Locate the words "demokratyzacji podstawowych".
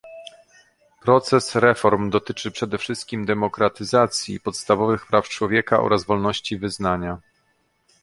3.25-5.05